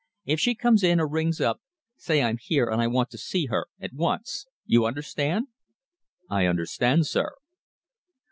If 0.25 0.39
she 0.39 0.55
comes 0.55 0.81
in 0.81 0.99
or 0.99 1.07
rings 1.07 1.39
up, 1.39 1.61
say 1.95 2.23
I'm 2.23 2.37
here 2.41 2.65
and 2.71 2.81
I 2.81 2.87
want 2.87 3.11
to 3.11 3.19
see 3.19 3.45
her 3.51 3.67
at 3.79 3.93
once. 3.93 4.47
You 4.65 4.87
understand?" 4.87 5.49
"I 6.27 6.47
understand, 6.47 7.05
sir." 7.05 7.29